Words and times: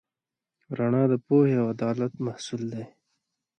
رڼا 0.77 1.03
د 1.11 1.13
پوهې 1.25 1.55
او 1.61 1.65
عدالت 1.73 2.13
محصول 2.25 2.63
دی. 2.73 2.85